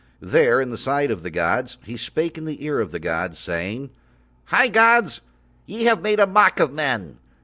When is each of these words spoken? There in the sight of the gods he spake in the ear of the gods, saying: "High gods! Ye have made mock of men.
There 0.19 0.59
in 0.59 0.71
the 0.71 0.79
sight 0.79 1.11
of 1.11 1.21
the 1.21 1.29
gods 1.29 1.77
he 1.83 1.95
spake 1.95 2.35
in 2.35 2.45
the 2.45 2.65
ear 2.65 2.79
of 2.79 2.89
the 2.89 2.97
gods, 2.97 3.37
saying: 3.37 3.91
"High 4.45 4.69
gods! 4.69 5.21
Ye 5.67 5.83
have 5.83 6.01
made 6.01 6.17
mock 6.27 6.59
of 6.59 6.73
men. 6.73 7.19